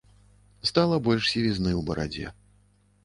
[0.69, 2.27] Стала больш сівізны ў барадзе.